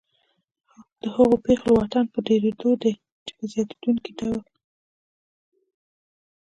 د 1.01 1.03
هغو 1.15 1.35
پیغلو 1.45 1.71
واټن 1.77 2.05
په 2.13 2.19
ډېرېدو 2.27 2.69
دی 2.81 2.93
چې 3.25 3.31
په 3.37 3.43
زیاتېدونکي 3.51 4.11
ډول 4.19 4.41